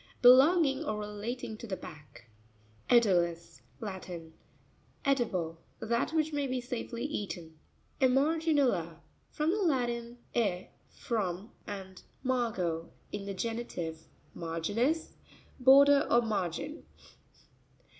Belonging 0.23 0.83
or 0.83 0.97
relating 0.97 1.57
to 1.57 1.67
the 1.67 1.77
back. 1.77 2.25
E'puuis.—Latin. 2.89 4.33
Edible; 5.05 5.59
that 5.79 6.11
which 6.11 6.33
may 6.33 6.47
be 6.47 6.59
safely 6.59 7.03
eaten. 7.05 7.59
Emarei'nuta.—From 8.01 9.51
the 9.51 9.61
Latin, 9.61 10.17
e, 10.35 10.69
from, 10.89 11.51
and 11.67 12.01
margo, 12.23 12.89
in 13.11 13.27
the 13.27 13.35
genitive, 13.35 14.07
marginis, 14.35 15.11
border 15.59 16.07
or 16.09 16.23
margin. 16.23 16.83